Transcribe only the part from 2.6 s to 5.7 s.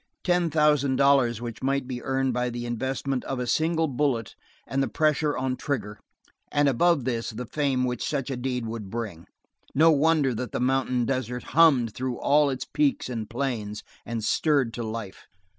investment of a single bullet and the pressure on